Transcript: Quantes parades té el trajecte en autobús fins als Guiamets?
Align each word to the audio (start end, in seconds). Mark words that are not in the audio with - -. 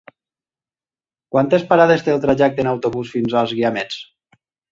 Quantes 1.35 1.65
parades 1.73 2.05
té 2.09 2.15
el 2.15 2.23
trajecte 2.25 2.65
en 2.67 2.71
autobús 2.73 3.13
fins 3.17 3.39
als 3.43 3.53
Guiamets? 3.59 4.01